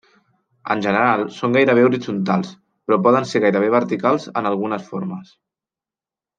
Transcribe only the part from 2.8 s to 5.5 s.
però poden ser gairebé verticals en algunes formes.